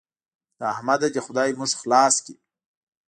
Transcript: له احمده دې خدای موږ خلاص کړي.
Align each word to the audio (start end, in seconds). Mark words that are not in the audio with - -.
له 0.59 0.65
احمده 0.73 1.07
دې 1.13 1.21
خدای 1.25 1.49
موږ 1.59 1.71
خلاص 1.81 2.15
کړي. 2.25 2.33